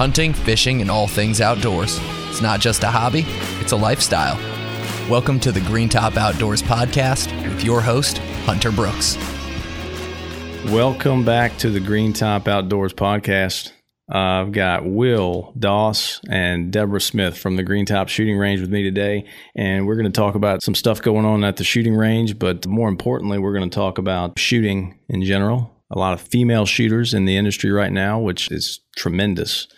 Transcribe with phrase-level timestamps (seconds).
[0.00, 2.00] hunting, fishing, and all things outdoors.
[2.30, 3.26] It's not just a hobby,
[3.60, 4.36] it's a lifestyle.
[5.10, 8.16] Welcome to the Green Top Outdoors podcast with your host,
[8.46, 9.18] Hunter Brooks.
[10.72, 13.72] Welcome back to the Green Top Outdoors podcast.
[14.08, 18.82] I've got Will Doss and Deborah Smith from the Green Top Shooting Range with me
[18.82, 22.38] today, and we're going to talk about some stuff going on at the shooting range,
[22.38, 25.76] but more importantly, we're going to talk about shooting in general.
[25.90, 29.68] A lot of female shooters in the industry right now, which is tremendous.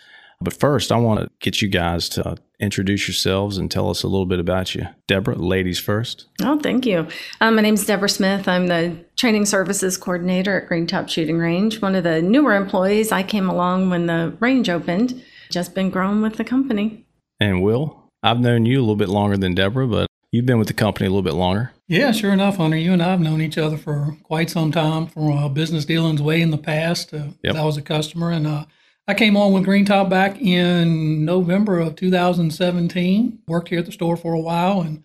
[0.43, 4.09] But first, I want to get you guys to introduce yourselves and tell us a
[4.09, 4.87] little bit about you.
[5.09, 6.27] Deborah, ladies first.
[6.43, 7.07] Oh, thank you.
[7.41, 8.47] Um, my name is Deborah Smith.
[8.49, 11.81] I'm the training services coordinator at Green Top Shooting Range.
[11.81, 13.13] One of the newer employees.
[13.13, 15.23] I came along when the range opened.
[15.51, 17.05] Just been growing with the company.
[17.41, 20.69] And Will, I've known you a little bit longer than Deborah, but you've been with
[20.69, 21.73] the company a little bit longer.
[21.89, 22.77] Yeah, sure enough, Hunter.
[22.77, 26.23] You and I have known each other for quite some time from uh, business dealings
[26.23, 27.13] way in the past.
[27.13, 27.57] Uh, Yep.
[27.57, 28.65] I was a customer, and uh,
[29.09, 33.41] I came on with Green Top back in November of 2017.
[33.49, 35.03] Worked here at the store for a while and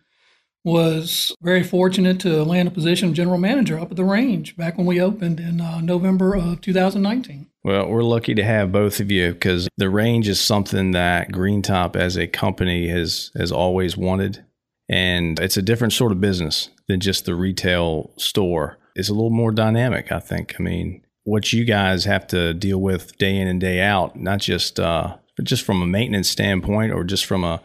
[0.64, 4.78] was very fortunate to land a position of general manager up at the range back
[4.78, 7.48] when we opened in uh, November of 2019.
[7.64, 11.62] Well, we're lucky to have both of you because the range is something that Green
[11.64, 14.46] Top as a company has has always wanted,
[14.88, 18.78] and it's a different sort of business than just the retail store.
[18.96, 20.56] It's a little more dynamic, I think.
[20.60, 24.40] I mean, what you guys have to deal with day in and day out, not
[24.40, 27.62] just uh, just from a maintenance standpoint or just from a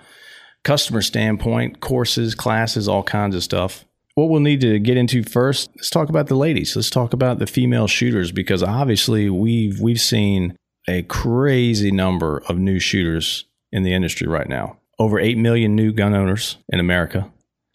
[0.64, 3.84] customer standpoint, courses, classes, all kinds of stuff.
[4.16, 6.74] What we'll need to get into first, let's talk about the ladies.
[6.74, 10.56] Let's talk about the female shooters because obviously we've we've seen
[10.88, 14.76] a crazy number of new shooters in the industry right now.
[14.98, 17.30] Over 8 million new gun owners in America.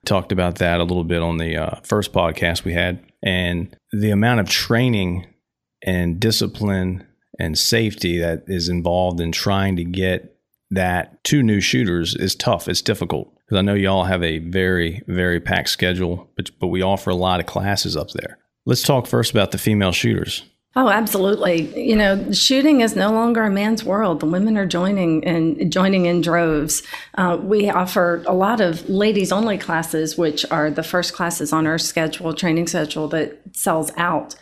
[0.06, 4.12] Talked about that a little bit on the uh, first podcast we had and the
[4.12, 5.26] amount of training
[5.88, 7.08] and discipline
[7.40, 10.36] and safety that is involved in trying to get
[10.70, 12.68] that to new shooters is tough.
[12.68, 16.82] It's difficult because I know y'all have a very, very packed schedule, but, but we
[16.82, 18.38] offer a lot of classes up there.
[18.66, 20.44] Let's talk first about the female shooters.
[20.76, 21.88] Oh, absolutely.
[21.90, 24.20] You know, shooting is no longer a man's world.
[24.20, 26.84] The women are joining and joining in droves.
[27.16, 31.66] Uh, we offer a lot of ladies only classes, which are the first classes on
[31.66, 34.36] our schedule, training schedule that sells out.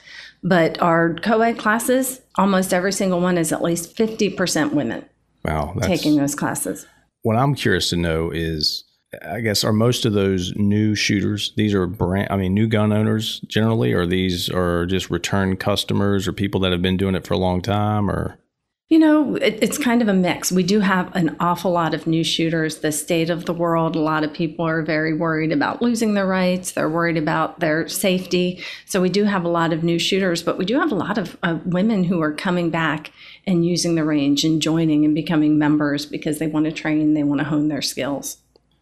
[0.48, 5.04] But our co ed classes, almost every single one is at least 50% women
[5.44, 5.76] Wow.
[5.82, 6.88] Taking those classes.
[7.22, 8.84] what I'm curious to know is,
[9.24, 12.92] I guess, are most of those new shooters, these are brand, I mean, new gun
[12.92, 17.26] owners generally, or these are just return customers or people that have been doing it
[17.26, 18.40] for a long time or?
[18.88, 20.52] You know, it, it's kind of a mix.
[20.52, 22.78] We do have an awful lot of new shooters.
[22.78, 26.28] The state of the world, a lot of people are very worried about losing their
[26.28, 26.74] rights.
[26.74, 28.64] They're worried about their safety.
[28.86, 31.18] So we do have a lot of new shooters, but we do have a lot
[31.18, 33.12] of uh, women who are coming back
[33.48, 37.24] and using the range and joining and becoming members because they want to train, they
[37.24, 38.38] want to hone their skills.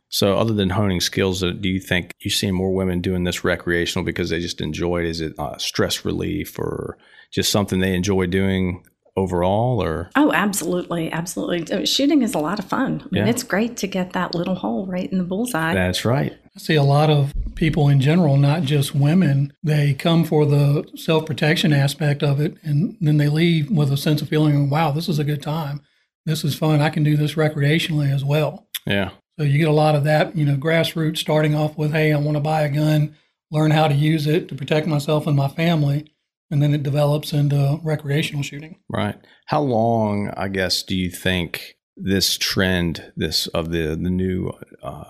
[0.10, 3.46] So, other than honing skills, uh, do you think you see more women doing this
[3.46, 5.08] recreational because they just enjoy it?
[5.08, 6.98] Is it uh, stress relief or
[7.32, 8.84] just something they enjoy doing
[9.16, 9.82] overall?
[9.82, 11.12] Or Oh, absolutely.
[11.12, 11.86] Absolutely.
[11.86, 13.02] Shooting is a lot of fun.
[13.04, 13.30] I mean, Yeah.
[13.30, 15.74] it's great to get that little hole right in the bullseye.
[15.74, 16.34] that's right.
[16.56, 20.86] I see a lot of people in general, not just women, they come for the
[20.96, 24.92] self protection aspect of it, and then they leave with a sense of feeling, wow,
[24.92, 25.82] this is a good time.
[26.26, 26.80] This is fun.
[26.80, 28.68] I can do this recreationally as well.
[28.86, 29.10] Yeah.
[29.40, 32.18] So you get a lot of that, you know, grassroots starting off with, hey, I
[32.20, 33.16] want to buy a gun,
[33.52, 36.06] learn how to use it to protect myself and my family.
[36.54, 38.78] And then it develops into recreational shooting.
[38.88, 39.16] Right.
[39.48, 44.52] How long, I guess, do you think this trend, this of the the new,
[44.84, 45.06] uh,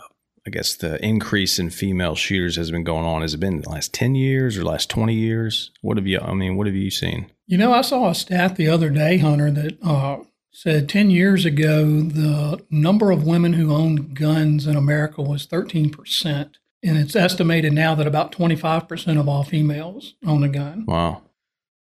[0.48, 3.24] I guess, the increase in female shooters has been going on?
[3.24, 5.72] Has it been the last ten years or last twenty years?
[5.82, 6.20] What have you?
[6.20, 7.30] I mean, what have you seen?
[7.46, 10.24] You know, I saw a stat the other day, Hunter, that uh,
[10.54, 16.54] said 10 years ago, the number of women who owned guns in America was 13%.
[16.84, 20.86] And it's estimated now that about 25% of all females own a gun.
[20.88, 21.24] Wow.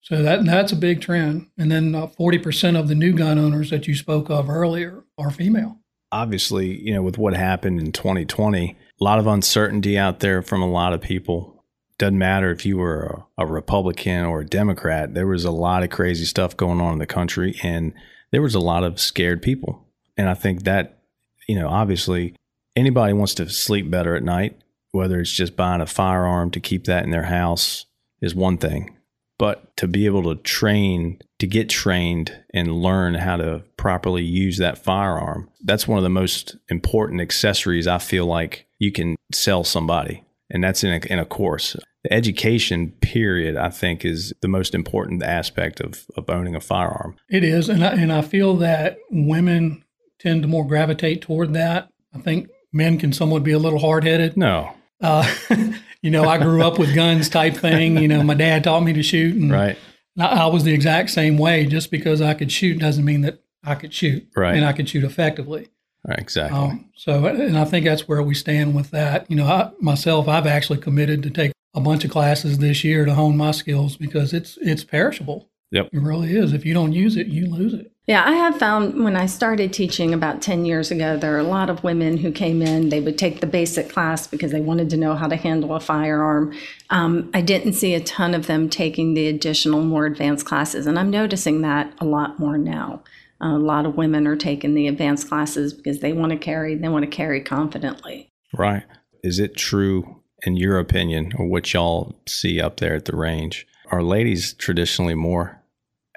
[0.02, 1.48] So that that's a big trend.
[1.56, 5.30] And then uh, 40% of the new gun owners that you spoke of earlier are
[5.30, 5.78] female.
[6.12, 10.62] obviously, you know, with what happened in 2020, a lot of uncertainty out there from
[10.62, 11.65] a lot of people.
[11.98, 15.82] Doesn't matter if you were a, a Republican or a Democrat, there was a lot
[15.82, 17.92] of crazy stuff going on in the country, and
[18.30, 19.86] there was a lot of scared people.
[20.16, 21.03] And I think that,
[21.48, 22.34] you know, obviously,
[22.77, 24.60] anybody wants to sleep better at night,
[24.91, 27.86] whether it's just buying a firearm to keep that in their house
[28.21, 28.97] is one thing.
[29.42, 34.59] But to be able to train, to get trained and learn how to properly use
[34.59, 39.65] that firearm, that's one of the most important accessories I feel like you can sell
[39.65, 40.22] somebody.
[40.48, 41.74] And that's in a, in a course.
[42.04, 47.16] the education period, I think, is the most important aspect of, of owning a firearm.
[47.28, 49.83] It is, and I, and I feel that women
[50.21, 51.89] tend to more gravitate toward that.
[52.15, 54.36] I think men can somewhat be a little hard headed.
[54.36, 55.28] No, Uh,
[56.03, 57.97] you know, I grew up with guns type thing.
[57.97, 59.78] You know, my dad taught me to shoot, and right,
[60.19, 61.65] I, I was the exact same way.
[61.66, 64.57] Just because I could shoot doesn't mean that I could shoot, Right.
[64.57, 65.69] And I could shoot effectively.
[66.04, 66.59] right, exactly.
[66.59, 69.31] Um, so, and I think that's where we stand with that.
[69.31, 73.04] You know, I, myself, I've actually committed to take a bunch of classes this year
[73.04, 75.49] to hone my skills because it's it's perishable.
[75.71, 75.91] Yep.
[75.93, 76.53] It really is.
[76.53, 77.91] If you don't use it, you lose it.
[78.09, 81.45] Yeah, I have found when I started teaching about 10 years ago, there are a
[81.45, 82.89] lot of women who came in.
[82.89, 85.78] They would take the basic class because they wanted to know how to handle a
[85.78, 86.53] firearm.
[86.91, 90.99] Um, I didn't see a ton of them taking the additional, more advanced classes, and
[90.99, 93.04] I'm noticing that a lot more now.
[93.41, 96.89] a lot of women are taking the advanced classes because they want to carry, they
[96.89, 98.31] want to carry confidently.
[98.57, 98.84] Right.
[99.22, 103.66] Is it true, in your opinion, or what y'all see up there at the range?
[103.91, 105.60] Are ladies traditionally more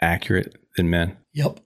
[0.01, 1.17] accurate than men?
[1.33, 1.59] Yep.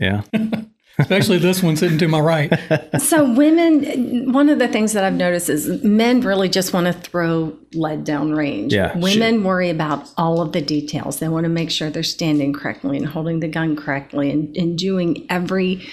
[0.00, 0.22] Yeah.
[0.98, 2.52] Especially this one sitting to my right.
[3.00, 6.92] So, women, one of the things that I've noticed is men really just want to
[6.92, 8.74] throw lead down range.
[8.74, 11.18] Yeah, Women worry about all of the details.
[11.18, 14.76] They want to make sure they're standing correctly and holding the gun correctly and, and
[14.76, 15.88] doing every,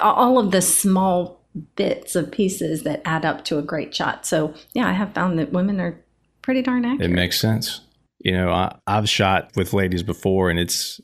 [0.00, 1.42] all of the small
[1.74, 4.26] bits of pieces that add up to a great shot.
[4.26, 6.00] So, yeah, I have found that women are
[6.42, 7.10] pretty darn accurate.
[7.10, 7.80] It makes sense.
[8.18, 11.00] You know, I, I've shot with ladies before, and it's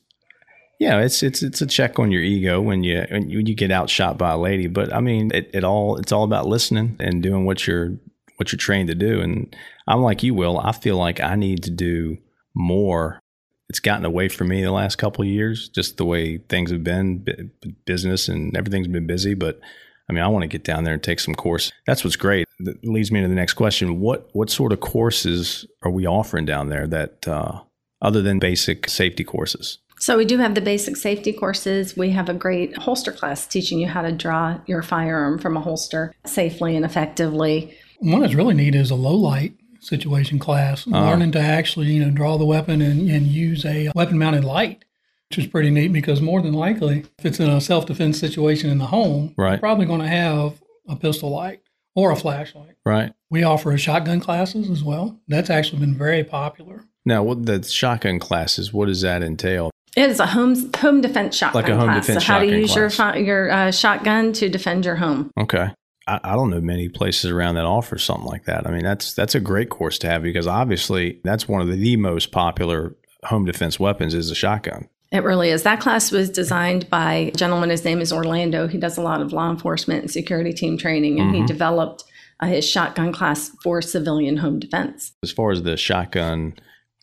[0.79, 4.19] yeah, it's it's it's a check on your ego when you when you, get outshot
[4.19, 4.67] by a lady.
[4.67, 7.97] But I mean, it, it all it's all about listening and doing what you're
[8.37, 9.21] what you're trained to do.
[9.21, 9.55] And
[9.89, 10.59] I'm like you, Will.
[10.59, 12.19] I feel like I need to do
[12.55, 13.21] more.
[13.69, 16.85] It's gotten away from me the last couple of years, just the way things have
[16.85, 17.51] been,
[17.85, 19.35] business and everything's been busy.
[19.35, 19.61] But
[20.09, 21.73] I mean, I want to get down there and take some course.
[21.87, 22.47] That's what's great.
[22.61, 23.99] That leads me to the next question.
[23.99, 27.61] What what sort of courses are we offering down there that uh,
[28.03, 29.79] other than basic safety courses?
[29.99, 31.97] So, we do have the basic safety courses.
[31.97, 35.61] We have a great holster class teaching you how to draw your firearm from a
[35.61, 37.75] holster safely and effectively.
[38.01, 41.09] One that's really neat is a low light situation class, ah.
[41.11, 44.85] learning to actually you know draw the weapon and, and use a weapon mounted light,
[45.31, 48.69] which is pretty neat because more than likely, if it's in a self defense situation
[48.69, 49.53] in the home, Right.
[49.53, 51.61] you're probably going to have a pistol light
[51.95, 52.75] or a flashlight.
[52.85, 53.13] Right.
[53.31, 55.19] We offer a shotgun classes as well.
[55.27, 56.85] That's actually been very popular.
[57.05, 58.73] Now, what the shotgun classes?
[58.73, 59.71] What does that entail?
[59.97, 62.07] It is a home home defense shotgun Like a home class.
[62.07, 63.15] defense so how to use your class.
[63.15, 65.31] fi- your uh, shotgun to defend your home.
[65.41, 65.69] Okay.
[66.07, 68.67] I, I don't know many places around that offer something like that.
[68.67, 71.77] I mean, that's that's a great course to have because obviously that's one of the,
[71.77, 72.95] the most popular
[73.25, 74.89] home defense weapons is a shotgun.
[75.13, 75.63] It really is.
[75.63, 77.71] That class was designed by a gentleman.
[77.71, 78.67] His name is Orlando.
[78.69, 82.05] He does a lot of law enforcement and security team training, and he developed
[82.41, 85.13] uh, his shotgun class for civilian home defense.
[85.23, 86.55] As far as the shotgun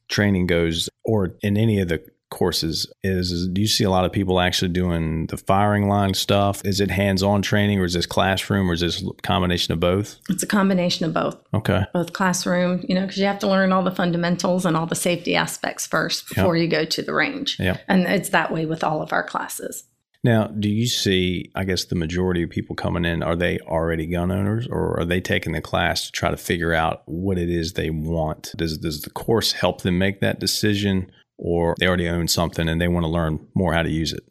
[0.09, 4.03] training goes, or in any of the courses, is, is do you see a lot
[4.03, 6.61] of people actually doing the firing line stuff?
[6.65, 10.17] Is it hands-on training, or is this classroom, or is this a combination of both?
[10.29, 11.37] It's a combination of both.
[11.53, 11.83] Okay.
[11.93, 14.95] both classroom, you know, because you have to learn all the fundamentals and all the
[14.95, 17.57] safety aspects first before you go to the range.
[17.59, 17.81] Yep.
[17.87, 19.83] And it's that way with all of our classes.
[20.23, 24.07] Now, do you see, I guess the majority of people coming in, are they already
[24.07, 27.49] gun owners or are they taking the class to try to figure out what it
[27.49, 28.53] is they want?
[28.55, 31.11] Does, does the course help them make that decision
[31.43, 34.23] or they already own something and they want to learn more how to use it?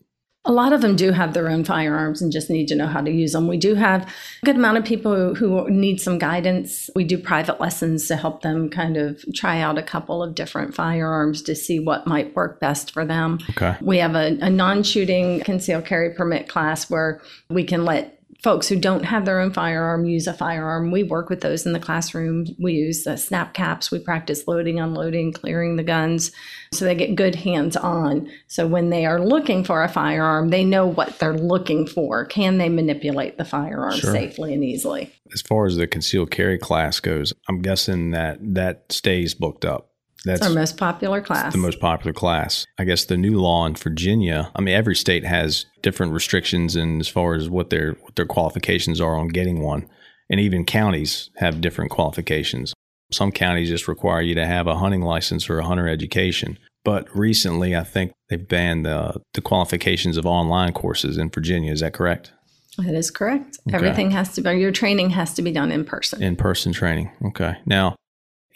[0.45, 3.01] A lot of them do have their own firearms and just need to know how
[3.01, 3.47] to use them.
[3.47, 6.91] We do have a good amount of people who need some guidance.
[6.97, 10.75] We do private lessons to help them kind of try out a couple of different
[10.75, 13.39] firearms to see what might work best for them.
[13.51, 13.77] Okay.
[13.81, 18.69] We have a, a non shooting concealed carry permit class where we can let folks
[18.69, 20.91] who don't have their own firearm use a firearm.
[20.91, 22.47] We work with those in the classroom.
[22.59, 23.91] We use the snap caps.
[23.91, 26.33] We practice loading, unloading, clearing the guns
[26.73, 28.29] so they get good hands on.
[28.49, 32.25] So when they are looking for a firearm, they know what they're looking for.
[32.25, 34.13] Can they manipulate the firearm Sure.
[34.13, 35.13] safely and easily?
[35.33, 39.92] As far as the concealed carry class goes, I'm guessing that that stays booked up.
[40.25, 41.53] That's It's our most popular class.
[41.53, 42.67] the most popular class.
[42.79, 44.51] I guess the new law in Virginia.
[44.55, 48.27] I mean, every state has different restrictions and as far as what their what their
[48.27, 49.89] qualifications are on getting one,
[50.31, 52.73] and even counties have different qualifications.
[53.11, 56.59] Some counties just require you to have a hunting license or a hunter education.
[56.85, 61.73] But recently, I think they've banned the the qualifications of online courses in Virginia.
[61.73, 62.33] Is that correct?
[62.79, 63.59] that is correct.
[63.73, 66.23] Everything has to be, your training has to be done in person.
[66.23, 67.11] In person training.
[67.27, 67.57] Okay.
[67.67, 67.97] Now,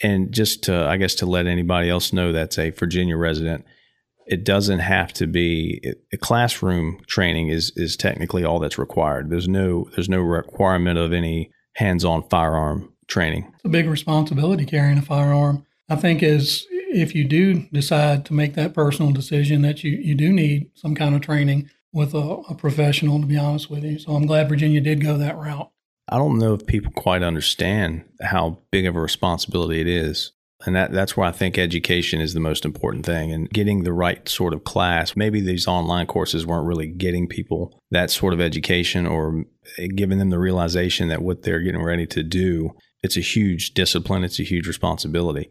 [0.01, 3.65] and just to, I guess, to let anybody else know that's a Virginia resident,
[4.25, 9.29] it doesn't have to be a classroom training is is technically all that's required.
[9.29, 13.51] There's no there's no requirement of any hands-on firearm training.
[13.55, 15.65] It's a big responsibility carrying a firearm.
[15.89, 20.15] I think is if you do decide to make that personal decision that you, you
[20.15, 23.99] do need some kind of training with a, a professional, to be honest with you.
[23.99, 25.71] So I'm glad Virginia did go that route.
[26.09, 30.31] I don't know if people quite understand how big of a responsibility it is.
[30.65, 33.93] And that, that's where I think education is the most important thing and getting the
[33.93, 35.15] right sort of class.
[35.15, 39.45] Maybe these online courses weren't really getting people that sort of education or
[39.95, 42.71] giving them the realization that what they're getting ready to do,
[43.03, 45.49] it's a huge discipline, it's a huge responsibility.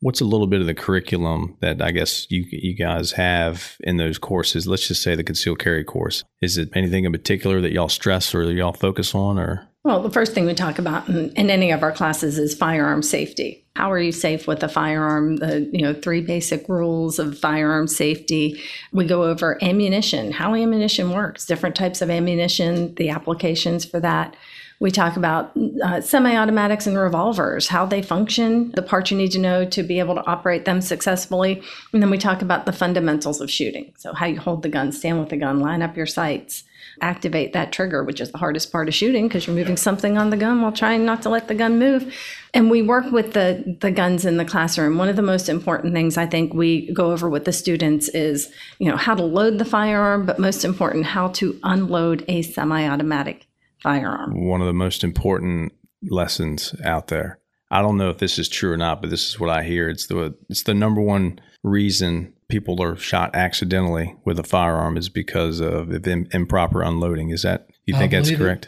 [0.00, 3.96] What's a little bit of the curriculum that I guess you you guys have in
[3.96, 4.66] those courses?
[4.66, 6.24] Let's just say the concealed carry course.
[6.40, 10.10] Is it anything in particular that y'all stress or y'all focus on or well, the
[10.10, 13.64] first thing we talk about in, in, any of our classes is firearm safety.
[13.74, 15.36] How are you safe with a firearm?
[15.36, 18.60] The you know three basic rules of firearm safety.
[18.92, 24.36] We go over ammunition, how ammunition works, different types of ammunition, the applications for that.
[24.78, 29.32] We talk about uh, semi automatics and revolvers, how they function, the parts you need
[29.32, 31.62] to know to be able to operate them successfully.
[31.94, 33.94] And then we talk about the fundamentals of shooting.
[33.96, 36.64] So, how you hold the gun, stand with the gun, line up your sights,
[37.00, 40.30] activate that trigger, which is the hardest part of shooting because you're moving something on
[40.30, 42.14] the gun while trying not to let the gun move.
[42.54, 44.98] And we work with the, the guns in the classroom.
[44.98, 48.50] One of the most important things I think we go over with the students is,
[48.78, 52.88] you know, how to load the firearm, but most important, how to unload a semi
[52.88, 53.46] automatic
[53.82, 54.46] firearm.
[54.46, 57.38] One of the most important lessons out there.
[57.70, 59.88] I don't know if this is true or not, but this is what I hear.
[59.88, 65.08] It's the it's the number one reason people are shot accidentally with a firearm is
[65.08, 65.90] because of
[66.32, 67.30] improper unloading.
[67.30, 68.66] Is that you think that's correct?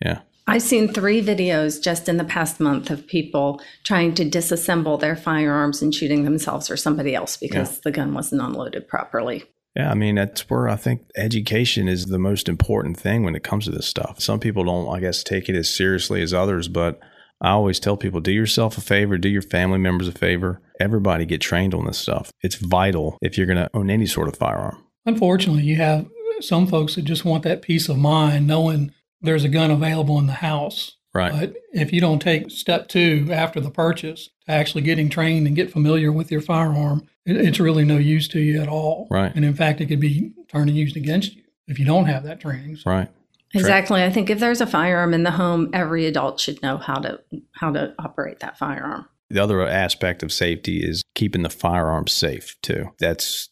[0.00, 0.06] It.
[0.06, 0.20] Yeah.
[0.46, 5.14] I've seen three videos just in the past month of people trying to disassemble their
[5.14, 7.80] firearms and shooting themselves or somebody else because yeah.
[7.84, 9.44] the gun wasn't unloaded properly.
[9.76, 13.44] Yeah, I mean, that's where I think education is the most important thing when it
[13.44, 14.20] comes to this stuff.
[14.20, 16.98] Some people don't, I guess, take it as seriously as others, but
[17.40, 20.60] I always tell people do yourself a favor, do your family members a favor.
[20.80, 22.32] Everybody get trained on this stuff.
[22.42, 24.84] It's vital if you're going to own any sort of firearm.
[25.06, 26.06] Unfortunately, you have
[26.40, 30.26] some folks that just want that peace of mind knowing there's a gun available in
[30.26, 30.96] the house.
[31.14, 31.32] Right.
[31.32, 35.56] But if you don't take step two after the purchase to actually getting trained and
[35.56, 39.08] get familiar with your firearm, it's really no use to you at all.
[39.10, 39.34] Right.
[39.34, 42.24] And in fact, it could be turned and used against you if you don't have
[42.24, 42.76] that training.
[42.76, 42.90] So.
[42.90, 43.08] Right.
[43.54, 44.02] Exactly.
[44.02, 47.20] I think if there's a firearm in the home, every adult should know how to
[47.52, 49.06] how to operate that firearm.
[49.30, 52.90] The other aspect of safety is keeping the firearm safe too.
[52.98, 53.50] That's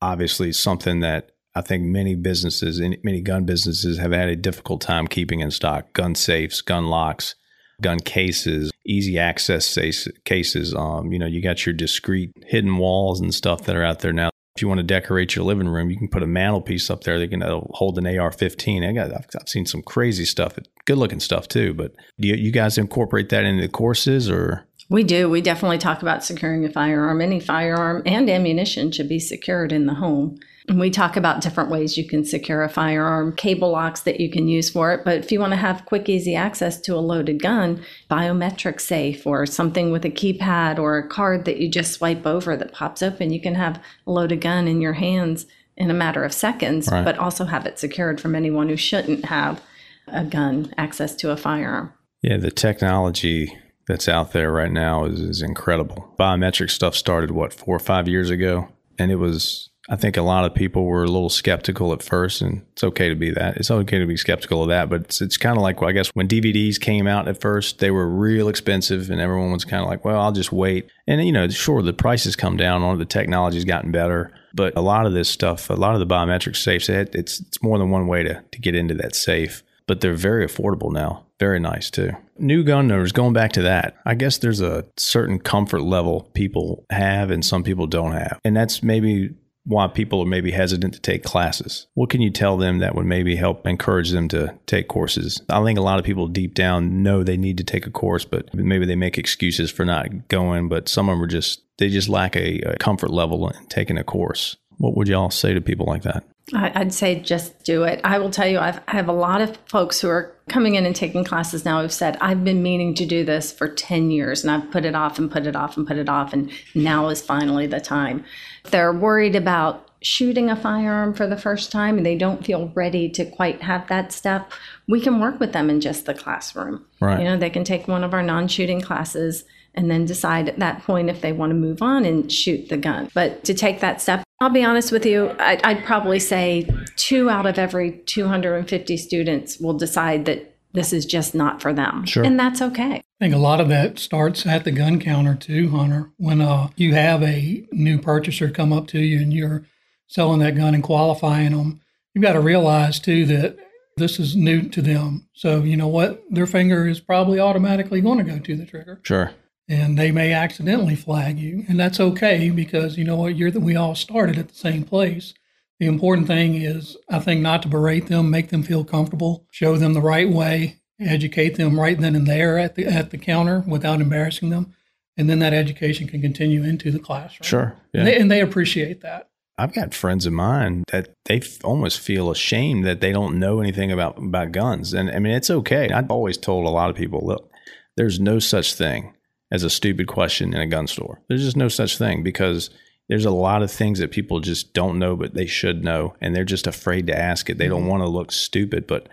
[0.00, 5.08] obviously something that I think many businesses, many gun businesses have had a difficult time
[5.08, 5.92] keeping in stock.
[5.92, 7.34] Gun safes, gun locks,
[7.82, 9.76] gun cases, easy access
[10.24, 10.74] cases.
[10.74, 14.12] Um, you know, you got your discreet hidden walls and stuff that are out there
[14.12, 14.30] now.
[14.58, 17.16] If you want to decorate your living room, you can put a mantelpiece up there
[17.20, 18.88] that can uh, hold an AR-15.
[18.88, 21.74] I got, I've, I've seen some crazy stuff, good looking stuff too.
[21.74, 24.66] But do you, you guys incorporate that into the courses or?
[24.88, 25.30] We do.
[25.30, 27.20] We definitely talk about securing a firearm.
[27.20, 30.40] Any firearm and ammunition should be secured in the home.
[30.68, 34.30] And we talk about different ways you can secure a firearm, cable locks that you
[34.30, 35.02] can use for it.
[35.02, 39.26] But if you want to have quick, easy access to a loaded gun, biometric safe
[39.26, 43.02] or something with a keypad or a card that you just swipe over that pops
[43.02, 45.46] open, you can have a loaded gun in your hands
[45.78, 47.04] in a matter of seconds, right.
[47.04, 49.62] but also have it secured from anyone who shouldn't have
[50.08, 51.92] a gun access to a firearm.
[52.20, 53.56] Yeah, the technology
[53.86, 56.14] that's out there right now is, is incredible.
[56.18, 58.68] Biometric stuff started, what, four or five years ago?
[58.98, 62.42] And it was I think a lot of people were a little skeptical at first,
[62.42, 63.56] and it's okay to be that.
[63.56, 65.94] It's okay to be skeptical of that, but it's, it's kind of like, well, I
[65.94, 69.82] guess when DVDs came out at first, they were real expensive, and everyone was kind
[69.82, 70.90] of like, well, I'll just wait.
[71.06, 74.82] And, you know, sure, the prices come down on the technology's gotten better, but a
[74.82, 77.88] lot of this stuff, a lot of the biometric safes, it, it's, it's more than
[77.90, 81.24] one way to, to get into that safe, but they're very affordable now.
[81.40, 82.10] Very nice, too.
[82.36, 86.84] New gun owners, going back to that, I guess there's a certain comfort level people
[86.90, 88.40] have and some people don't have.
[88.44, 89.30] And that's maybe
[89.64, 91.86] why people are maybe hesitant to take classes.
[91.94, 95.42] What can you tell them that would maybe help encourage them to take courses?
[95.48, 98.24] I think a lot of people deep down know they need to take a course,
[98.24, 101.90] but maybe they make excuses for not going, but some of them are just, they
[101.90, 104.56] just lack a, a comfort level in taking a course.
[104.78, 106.24] What would y'all say to people like that?
[106.54, 108.00] I'd say just do it.
[108.04, 110.86] I will tell you, I've, I have a lot of folks who are coming in
[110.86, 114.44] and taking classes now who've said, I've been meaning to do this for 10 years
[114.44, 117.08] and I've put it off and put it off and put it off, and now
[117.08, 118.24] is finally the time.
[118.70, 123.08] They're worried about shooting a firearm for the first time and they don't feel ready
[123.10, 124.52] to quite have that step.
[124.86, 126.84] We can work with them in just the classroom.
[127.00, 127.18] Right.
[127.18, 130.58] You know, they can take one of our non shooting classes and then decide at
[130.58, 133.10] that point if they want to move on and shoot the gun.
[133.12, 137.28] But to take that step, I'll be honest with you, I'd, I'd probably say two
[137.28, 142.04] out of every 250 students will decide that this is just not for them.
[142.04, 142.24] Sure.
[142.24, 143.02] And that's okay.
[143.20, 146.12] I think a lot of that starts at the gun counter too, Hunter.
[146.18, 149.64] When uh, you have a new purchaser come up to you and you're
[150.06, 151.80] selling that gun and qualifying them,
[152.14, 153.56] you've got to realize too that
[153.96, 155.26] this is new to them.
[155.32, 159.00] So you know what, their finger is probably automatically going to go to the trigger.
[159.02, 159.32] Sure.
[159.68, 163.76] And they may accidentally flag you, and that's okay because you know what, you're we
[163.76, 165.34] all started at the same place.
[165.78, 169.76] The important thing is, I think, not to berate them, make them feel comfortable, show
[169.76, 173.62] them the right way, educate them right then and there at the at the counter
[173.66, 174.74] without embarrassing them,
[175.16, 177.46] and then that education can continue into the classroom.
[177.46, 177.76] Sure.
[177.92, 178.00] Yeah.
[178.00, 179.28] And, they, and they appreciate that.
[179.58, 183.60] I've got friends of mine that they f- almost feel ashamed that they don't know
[183.60, 185.90] anything about about guns, and I mean it's okay.
[185.90, 187.50] I've always told a lot of people, look,
[187.96, 189.12] there's no such thing
[189.50, 191.22] as a stupid question in a gun store.
[191.28, 192.70] There's just no such thing because
[193.08, 196.34] there's a lot of things that people just don't know, but they should know, and
[196.34, 197.56] they're just afraid to ask it.
[197.56, 199.08] They don't want to look stupid, but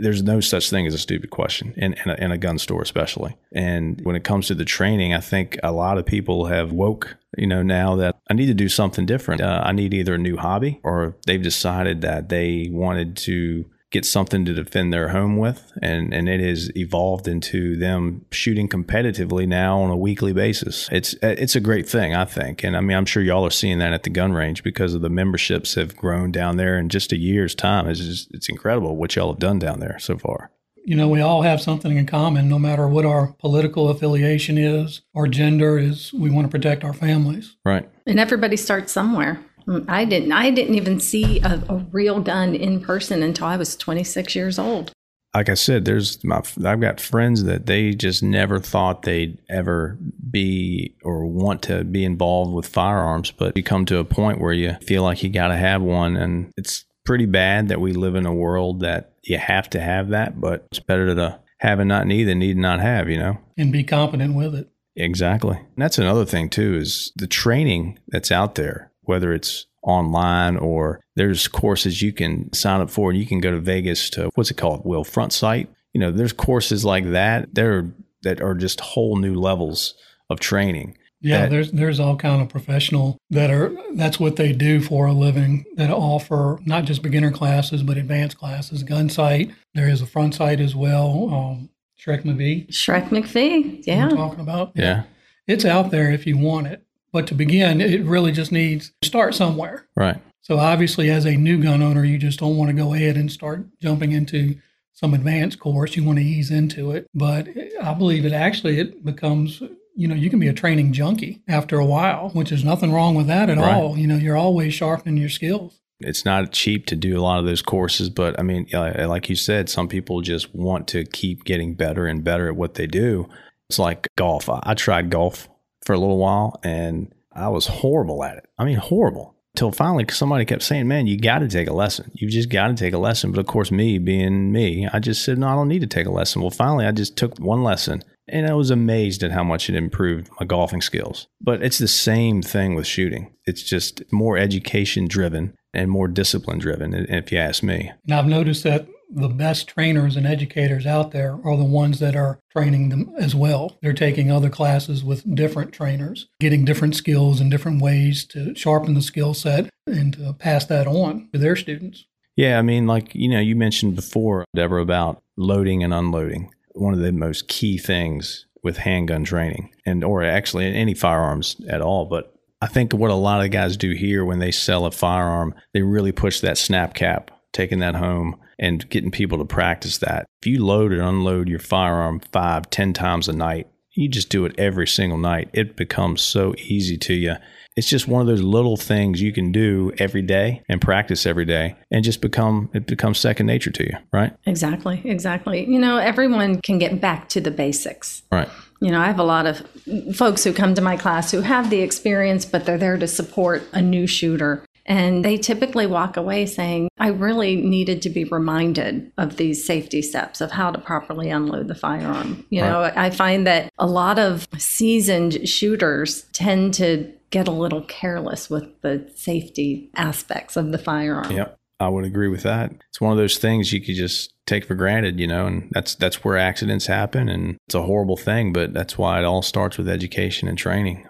[0.00, 2.82] there's no such thing as a stupid question in, in a, in, a, gun store,
[2.82, 3.36] especially.
[3.52, 7.16] And when it comes to the training, I think a lot of people have woke,
[7.36, 9.40] you know, now that I need to do something different.
[9.40, 14.06] Uh, I need either a new hobby or they've decided that they wanted to get
[14.06, 19.46] something to defend their home with and and it has evolved into them shooting competitively
[19.46, 20.88] now on a weekly basis.
[20.90, 23.78] It's it's a great thing i think and i mean i'm sure y'all are seeing
[23.78, 27.12] that at the gun range because of the memberships have grown down there in just
[27.12, 27.86] a year's time.
[27.86, 30.50] It's just, it's incredible what y'all have done down there so far.
[30.84, 35.02] You know we all have something in common no matter what our political affiliation is
[35.14, 37.56] our gender is we want to protect our families.
[37.64, 37.88] Right.
[38.06, 39.44] And everybody starts somewhere
[39.88, 40.32] I didn't.
[40.32, 44.58] I didn't even see a, a, real gun in person until I was 26 years
[44.58, 44.92] old.
[45.34, 46.42] Like I said, there's my.
[46.64, 49.98] I've got friends that they just never thought they'd ever
[50.30, 54.52] be or want to be involved with firearms, but you come to a point where
[54.52, 58.14] you feel like you got to have one, and it's pretty bad that we live
[58.14, 60.40] in a world that you have to have that.
[60.40, 63.38] But it's better to have and not need than need and not have, you know,
[63.56, 64.68] and be competent with it.
[64.96, 65.56] Exactly.
[65.56, 71.00] And that's another thing too is the training that's out there whether it's online or
[71.16, 74.50] there's courses you can sign up for and you can go to Vegas to what's
[74.50, 74.84] it called?
[74.84, 75.68] Will Front Sight.
[75.92, 77.54] You know, there's courses like that.
[77.54, 79.94] There that are just whole new levels
[80.30, 80.96] of training.
[81.20, 85.06] Yeah, that, there's there's all kind of professional that are that's what they do for
[85.06, 88.82] a living that offer not just beginner classes but advanced classes.
[88.82, 91.32] Gunsite, there is a front sight as well.
[91.32, 91.68] Um,
[92.04, 92.68] Shrek McPhee.
[92.68, 94.08] Shrek McPhee, yeah.
[94.08, 94.72] talking about.
[94.74, 95.04] Yeah.
[95.46, 96.84] It's out there if you want it.
[97.12, 99.86] But to begin, it really just needs to start somewhere.
[99.94, 100.20] Right.
[100.40, 103.30] So obviously, as a new gun owner, you just don't want to go ahead and
[103.30, 104.56] start jumping into
[104.92, 105.96] some advanced course.
[105.96, 107.06] You want to ease into it.
[107.14, 107.48] But
[107.82, 109.62] I believe it actually it becomes
[109.94, 113.14] you know you can be a training junkie after a while, which is nothing wrong
[113.14, 113.74] with that at right.
[113.74, 113.96] all.
[113.96, 115.80] You know, you're always sharpening your skills.
[116.00, 119.36] It's not cheap to do a lot of those courses, but I mean, like you
[119.36, 123.28] said, some people just want to keep getting better and better at what they do.
[123.70, 124.48] It's like golf.
[124.50, 125.48] I tried golf
[125.84, 128.46] for a little while and I was horrible at it.
[128.58, 129.34] I mean, horrible.
[129.54, 132.10] Till finally somebody kept saying, Man, you got to take a lesson.
[132.14, 133.32] You just got to take a lesson.
[133.32, 136.06] But of course, me being me, I just said, No, I don't need to take
[136.06, 136.40] a lesson.
[136.40, 139.74] Well, finally, I just took one lesson and I was amazed at how much it
[139.74, 141.26] improved my golfing skills.
[141.40, 143.34] But it's the same thing with shooting.
[143.44, 147.92] It's just more education driven and more discipline driven, if you ask me.
[148.06, 152.16] And I've noticed that the best trainers and educators out there are the ones that
[152.16, 153.76] are training them as well.
[153.82, 158.94] They're taking other classes with different trainers, getting different skills and different ways to sharpen
[158.94, 162.06] the skill set and to pass that on to their students.
[162.36, 166.52] Yeah, I mean, like, you know, you mentioned before, Deborah, about loading and unloading.
[166.72, 171.82] One of the most key things with handgun training and or actually any firearms at
[171.82, 174.92] all, but I think what a lot of guys do here when they sell a
[174.92, 179.98] firearm, they really push that snap cap, taking that home and getting people to practice
[179.98, 180.26] that.
[180.40, 184.44] If you load and unload your firearm five, ten times a night, you just do
[184.44, 185.50] it every single night.
[185.52, 187.34] It becomes so easy to you.
[187.76, 191.44] It's just one of those little things you can do every day and practice every
[191.44, 194.34] day and just become it becomes second nature to you, right?
[194.44, 195.00] Exactly.
[195.04, 195.64] Exactly.
[195.66, 198.22] You know, everyone can get back to the basics.
[198.30, 198.48] Right.
[198.80, 199.66] You know, I have a lot of
[200.14, 203.62] folks who come to my class who have the experience, but they're there to support
[203.72, 204.64] a new shooter.
[204.92, 210.02] And they typically walk away saying, I really needed to be reminded of these safety
[210.02, 212.44] steps of how to properly unload the firearm.
[212.50, 212.68] You right.
[212.68, 218.50] know, I find that a lot of seasoned shooters tend to get a little careless
[218.50, 221.32] with the safety aspects of the firearm.
[221.32, 221.56] Yep.
[221.80, 222.70] I would agree with that.
[222.90, 225.94] It's one of those things you could just take for granted, you know, and that's
[225.94, 229.78] that's where accidents happen and it's a horrible thing, but that's why it all starts
[229.78, 231.06] with education and training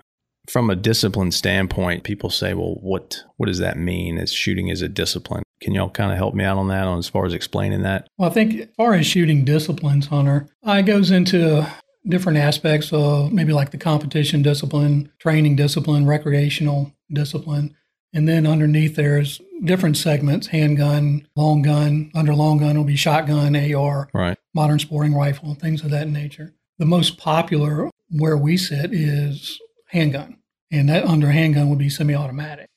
[0.49, 4.83] from a discipline standpoint, people say, well, what what does that mean as shooting as
[4.83, 5.43] a discipline?
[5.61, 8.09] Can y'all kind of help me out on that on as far as explaining that?
[8.19, 11.67] Well, I think as far as shooting disciplines, Hunter, it goes into
[12.09, 17.77] different aspects of maybe like the competition discipline, training discipline, recreational discipline.
[18.13, 22.11] And then underneath there's different segments handgun, long gun.
[22.15, 24.37] Under long gun will be shotgun, AR, Right.
[24.53, 26.53] modern sporting rifle, things of that nature.
[26.79, 29.59] The most popular where we sit is
[29.93, 30.39] handgun,
[30.71, 32.69] and that under handgun would be semi automatic.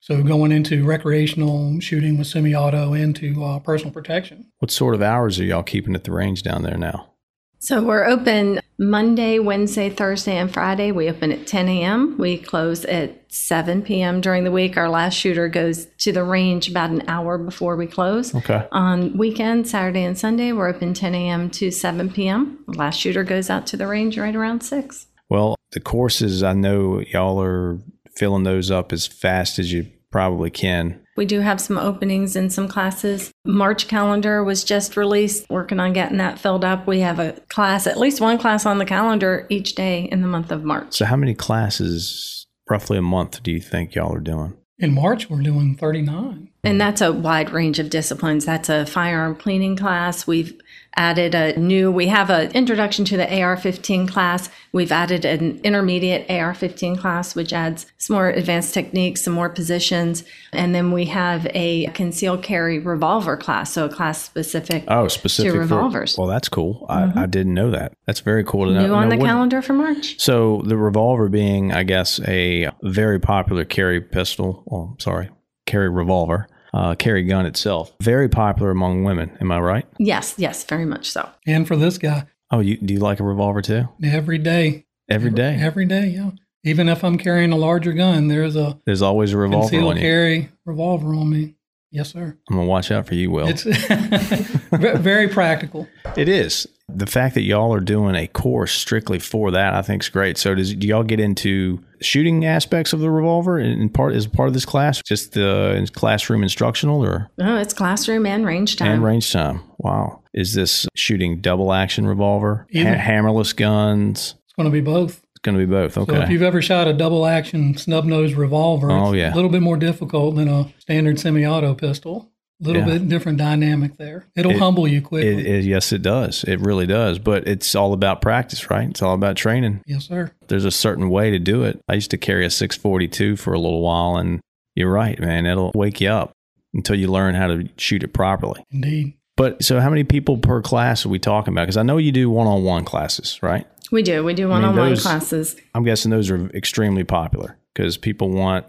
[0.00, 4.52] So going into recreational shooting with semi auto into uh, personal protection.
[4.58, 7.10] What sort of hours are y'all keeping at the range down there now?
[7.58, 10.92] So we're open Monday, Wednesday, Thursday, and Friday.
[10.92, 12.16] We open at 10 a.m.
[12.18, 14.20] We close at 7 p.m.
[14.20, 14.76] during the week.
[14.76, 18.34] Our last shooter goes to the range about an hour before we close.
[18.34, 18.68] Okay.
[18.70, 21.50] On weekends, Saturday and Sunday, we're open 10 a.m.
[21.50, 22.64] to 7 p.m.
[22.68, 25.06] The last shooter goes out to the range right around 6.
[25.28, 27.78] Well, the courses, I know y'all are
[28.16, 31.00] filling those up as fast as you probably can.
[31.16, 33.30] We do have some openings in some classes.
[33.44, 36.86] March calendar was just released, working on getting that filled up.
[36.86, 40.28] We have a class, at least one class on the calendar each day in the
[40.28, 40.94] month of March.
[40.94, 44.56] So, how many classes, roughly a month, do you think y'all are doing?
[44.78, 46.50] In March, we're doing 39.
[46.66, 48.44] And that's a wide range of disciplines.
[48.44, 50.26] That's a firearm cleaning class.
[50.26, 50.58] We've
[50.98, 54.48] added a new, we have an introduction to the AR 15 class.
[54.72, 59.50] We've added an intermediate AR 15 class, which adds some more advanced techniques, some more
[59.50, 60.24] positions.
[60.54, 65.52] And then we have a concealed carry revolver class, so a class specific Oh, specific
[65.52, 66.16] for- revolvers.
[66.16, 66.86] well, that's cool.
[66.88, 67.18] I, mm-hmm.
[67.18, 67.92] I didn't know that.
[68.06, 68.86] That's very cool to know.
[68.86, 70.18] new on Now, the what- calendar for March.
[70.18, 74.64] So, the revolver being, I guess, a very popular carry pistol.
[74.72, 75.28] Oh, sorry,
[75.66, 77.92] carry revolver, uh, carry gun itself.
[78.02, 79.36] Very popular among women.
[79.40, 79.86] Am I right?
[79.98, 81.28] Yes, yes, very much so.
[81.46, 83.88] And for this guy, Oh, you do you like a revolver too?
[84.04, 84.84] every day.
[85.08, 85.56] Every day.
[85.60, 86.30] Every day, yeah.
[86.64, 89.96] Even if I'm carrying a larger gun, there's a There's always a revolver concealed on
[89.96, 90.02] you.
[90.02, 91.54] carry revolver on me.
[91.92, 92.36] Yes, sir.
[92.50, 93.46] I'm gonna watch out for you, Will.
[93.48, 93.62] It's
[94.70, 95.88] very practical.
[96.16, 96.66] It is.
[96.88, 100.38] The fact that y'all are doing a course strictly for that, I think is great.
[100.38, 104.26] So does do y'all get into shooting aspects of the revolver in in part as
[104.28, 105.02] part of this class?
[105.02, 108.92] Just the classroom instructional or Oh, it's classroom and range time.
[108.92, 109.62] and range time?
[109.78, 110.22] Wow.
[110.32, 112.68] Is this shooting double action revolver?
[112.72, 114.36] Ha- hammerless guns?
[114.44, 115.22] It's going to be both.
[115.32, 115.92] It's gonna be both.
[115.94, 119.34] So if you've ever shot a double action snub nose revolver, Oh, it's yeah.
[119.34, 122.30] a little bit more difficult than a standard semi auto pistol.
[122.62, 122.98] A little Yeah.
[122.98, 124.26] bit different dynamic there.
[124.34, 125.30] It'll It- humble you quickly.
[125.40, 126.42] It, it, yes, it does.
[126.44, 127.18] It really does.
[127.18, 128.88] But it's all about practice, right?
[128.88, 129.80] It's all about training.
[129.86, 130.30] yes, sir.
[130.48, 131.80] there's a certain way to do it.
[131.88, 134.40] I used to carry a 642 for a little while, and
[134.74, 135.44] you're right, man.
[135.44, 136.32] It'll wake you up
[136.72, 138.64] until you learn how to shoot it properly.
[138.70, 139.14] Indeed.
[139.36, 141.64] But so, how many people per class are we talking about?
[141.64, 143.66] Because I know you do one on one classes, right?
[143.92, 144.24] We do.
[144.24, 145.56] We do one on one classes.
[145.74, 148.64] I'm guessing those are extremely popular because people want.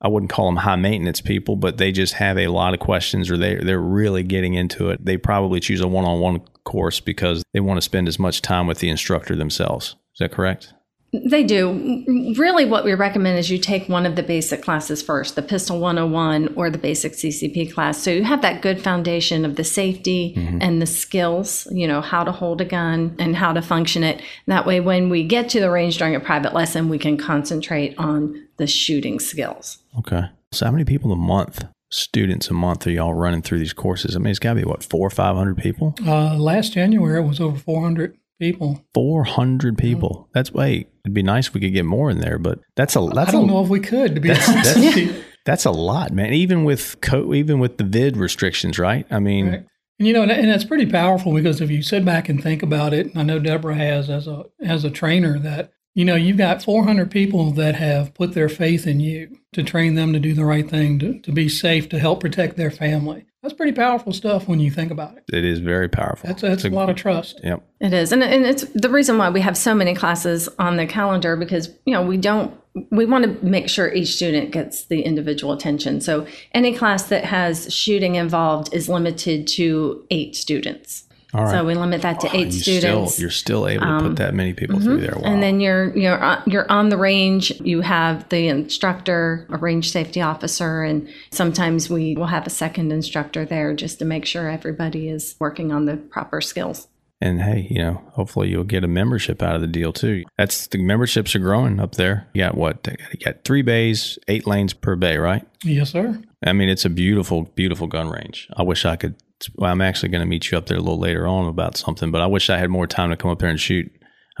[0.00, 3.30] I wouldn't call them high maintenance people, but they just have a lot of questions,
[3.30, 5.04] or they they're really getting into it.
[5.04, 8.42] They probably choose a one on one course because they want to spend as much
[8.42, 9.96] time with the instructor themselves.
[10.14, 10.72] Is that correct?
[11.10, 12.04] They do.
[12.36, 15.80] Really, what we recommend is you take one of the basic classes first, the Pistol
[15.80, 18.02] 101 or the basic CCP class.
[18.02, 20.58] So you have that good foundation of the safety mm-hmm.
[20.60, 24.20] and the skills, you know, how to hold a gun and how to function it.
[24.48, 27.94] That way, when we get to the range during a private lesson, we can concentrate
[27.96, 29.78] on the shooting skills.
[29.98, 30.22] Okay.
[30.52, 34.14] So how many people a month, students a month, are y'all running through these courses?
[34.16, 35.94] I mean, it's got to be what four or five hundred people.
[36.06, 38.84] Uh, last January, it was over 400 people.
[38.94, 40.28] Four hundred people.
[40.34, 40.88] That's wait.
[41.04, 43.32] It'd be nice if we could get more in there, but that's a that's I
[43.32, 45.24] don't a, know if we could, to be That's- honest that's- with you.
[45.46, 46.32] that's a lot, man.
[46.32, 49.06] Even with co- even with the vid restrictions, right?
[49.10, 49.64] I mean, Right.
[49.98, 52.94] And you know, and, that's pretty powerful because if you sit back and think about
[52.94, 56.62] it, I know Deborah has as a as a trainer that you know you've got
[56.62, 60.44] 400 people that have put their faith in you to train them to do the
[60.44, 63.26] right thing, to, to be safe, to help protect their family.
[63.42, 65.24] That's pretty powerful stuff when you think about it.
[65.32, 66.28] it is very powerful.
[66.28, 67.40] That's that's a lot of trust.
[67.42, 67.66] Yep.
[67.80, 68.12] It is.
[68.12, 71.70] And, and it's the reason why we have so many classes on the calendar because,
[71.84, 72.56] you know, we don't,
[72.92, 76.00] we want to make sure each student gets the individual attention.
[76.00, 81.07] So any class that has shooting involved is limited to eight students.
[81.34, 81.50] All right.
[81.50, 83.12] So we limit that to ah, eight you students.
[83.14, 85.06] Still, you're still able to put um, that many people through mm-hmm.
[85.06, 85.16] there.
[85.16, 85.30] Wow.
[85.30, 87.50] And then you're you're on- you're on the range.
[87.60, 92.92] You have the instructor, a range safety officer, and sometimes we will have a second
[92.92, 96.88] instructor there just to make sure everybody is working on the proper skills.
[97.20, 100.24] And hey, you know, hopefully you'll get a membership out of the deal too.
[100.36, 102.28] That's the memberships are growing up there.
[102.32, 102.86] You got what?
[102.86, 105.44] You got three bays, eight lanes per bay, right?
[105.64, 106.20] Yes, sir.
[106.46, 108.48] I mean, it's a beautiful, beautiful gun range.
[108.56, 109.16] I wish I could.
[109.56, 112.10] Well, I'm actually going to meet you up there a little later on about something,
[112.10, 113.90] but I wish I had more time to come up there and shoot.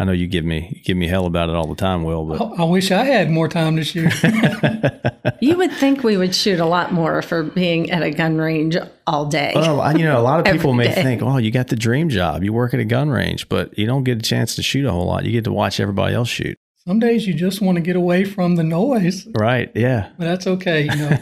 [0.00, 2.24] I know you give me you give me hell about it all the time, Will.
[2.24, 4.12] But I wish I had more time to shoot.
[5.40, 8.76] you would think we would shoot a lot more for being at a gun range
[9.08, 9.52] all day.
[9.56, 11.02] Well, you know, a lot of people may day.
[11.02, 12.44] think, "Oh, you got the dream job.
[12.44, 14.92] You work at a gun range, but you don't get a chance to shoot a
[14.92, 15.24] whole lot.
[15.24, 16.56] You get to watch everybody else shoot."
[16.86, 19.26] Some days you just want to get away from the noise.
[19.34, 19.70] Right.
[19.74, 20.10] Yeah.
[20.16, 20.84] But that's okay.
[20.84, 21.18] You know,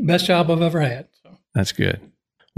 [0.04, 1.06] best job I've ever had.
[1.22, 1.38] So.
[1.54, 2.00] That's good.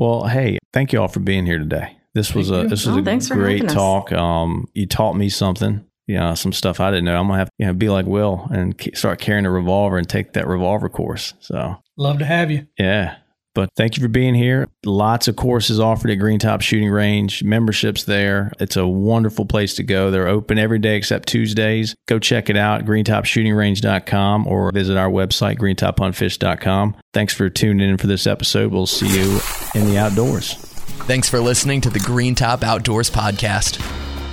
[0.01, 1.99] Well, hey, thank you all for being here today.
[2.15, 4.11] This was a this was oh, a great talk.
[4.13, 5.85] Um, you taught me something.
[6.07, 7.21] You know, some stuff I didn't know.
[7.21, 10.09] I'm gonna have to you know, be like Will and start carrying a revolver and
[10.09, 11.35] take that revolver course.
[11.41, 12.67] So love to have you.
[12.79, 13.17] Yeah.
[13.55, 14.69] But thank you for being here.
[14.85, 18.53] Lots of courses offered at Green Top Shooting Range, memberships there.
[18.61, 20.11] It's a wonderful place to go.
[20.11, 21.95] They're open every day except Tuesdays.
[22.07, 26.97] Go check it out, greentopshootingrange.com or visit our website, greentophuntfish.com.
[27.13, 28.73] Thanks for tuning in for this episode.
[28.73, 29.41] We'll see you
[29.75, 30.55] in the outdoors.
[30.55, 33.77] Thanks for listening to the Green Top Outdoors Podcast.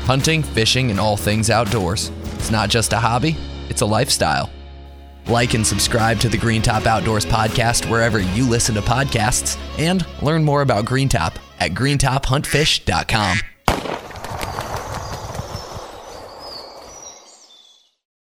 [0.03, 2.12] Hunting, fishing, and all things outdoors.
[2.36, 3.36] It's not just a hobby,
[3.69, 4.51] it's a lifestyle.
[5.29, 10.05] Like and subscribe to the Green Top Outdoors Podcast wherever you listen to podcasts, and
[10.21, 13.39] learn more about Green Top at greentophuntfish.com.